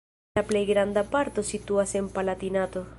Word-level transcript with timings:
La 0.39 0.43
plej 0.51 0.63
granda 0.69 1.03
parto 1.17 1.45
situas 1.51 1.97
en 2.01 2.13
Palatinato. 2.17 2.87